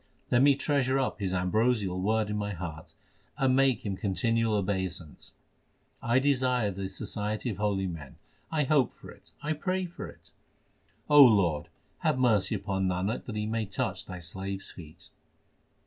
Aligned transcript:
Let 0.31 0.41
me 0.41 0.55
treasure 0.55 0.97
up 0.97 1.19
his 1.19 1.31
ambrosial 1.31 2.01
word 2.01 2.31
in 2.31 2.35
my 2.35 2.53
heart, 2.53 2.95
and 3.37 3.55
make 3.55 3.85
him 3.85 3.95
continual 3.95 4.55
obeisance. 4.55 5.35
I 6.01 6.17
desire 6.17 6.71
the 6.71 6.89
society 6.89 7.51
of 7.51 7.57
holy 7.57 7.85
men; 7.85 8.15
I 8.51 8.63
hope 8.63 8.93
for 8.93 9.11
it, 9.11 9.31
I 9.43 9.53
pray 9.53 9.85
for 9.85 10.07
it. 10.09 10.31
Lord, 11.07 11.69
have 11.99 12.17
mercy 12.17 12.55
upon 12.55 12.87
Nanak 12.87 13.25
that 13.25 13.35
he 13.35 13.45
may 13.45 13.67
touch 13.67 14.07
Thy 14.07 14.17
slaves 14.17 14.71
feet. 14.71 15.09